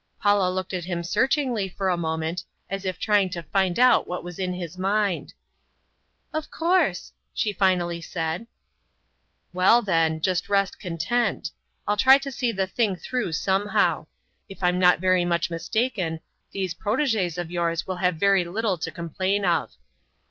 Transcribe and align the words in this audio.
Paula 0.19 0.49
looked 0.51 0.73
at 0.73 0.85
him 0.85 1.03
searchingly 1.03 1.69
for 1.69 1.89
a 1.89 1.95
moment, 1.95 2.43
as 2.71 2.85
if 2.85 2.97
trying 2.97 3.29
to 3.29 3.43
find 3.43 3.77
out 3.77 4.07
what 4.07 4.23
was 4.23 4.39
in 4.39 4.51
his 4.51 4.75
mind. 4.75 5.35
"Of 6.33 6.49
course!" 6.49 7.13
she 7.35 7.53
finally 7.53 8.01
said. 8.01 8.47
"Well, 9.53 9.83
then, 9.83 10.19
just 10.19 10.49
rest 10.49 10.79
content. 10.79 11.51
I'll 11.87 11.97
try 11.97 12.17
to 12.17 12.31
see 12.31 12.51
the 12.51 12.65
thing 12.65 12.95
through 12.95 13.33
somehow. 13.33 14.07
If 14.49 14.63
I'm 14.63 14.79
not 14.79 14.97
very 14.99 15.23
much 15.23 15.51
mistaken, 15.51 16.21
these 16.51 16.73
protegés 16.73 17.37
of 17.37 17.51
yours 17.51 17.85
will 17.85 17.97
have 17.97 18.15
very 18.15 18.43
little 18.43 18.79
to 18.79 18.89
complain 18.89 19.45
of." 19.45 19.75